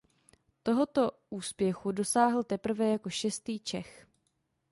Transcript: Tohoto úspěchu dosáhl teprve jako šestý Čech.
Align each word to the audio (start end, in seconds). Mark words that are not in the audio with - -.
Tohoto 0.63 1.11
úspěchu 1.29 1.91
dosáhl 1.91 2.43
teprve 2.43 2.87
jako 2.91 3.09
šestý 3.09 3.59
Čech. 3.59 4.07